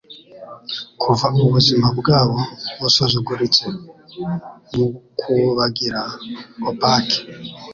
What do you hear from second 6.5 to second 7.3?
opaque